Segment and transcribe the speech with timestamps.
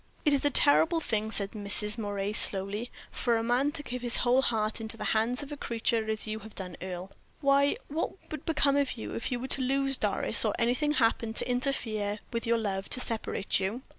[0.25, 1.95] "It is a terrible thing," said Mrs.
[1.95, 5.55] Moray, slowly, "for a man to give his whole heart into the hands of a
[5.55, 7.11] creature as you have done, Earle.
[7.41, 11.33] Why, what would become of you if you were to lose Doris, or anything happen
[11.35, 13.83] to interfere with your love to separate you?"